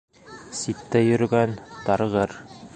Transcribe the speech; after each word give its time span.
Ситтә 0.59 1.03
йөрөгән 1.09 1.55
тарығыр 1.85 2.39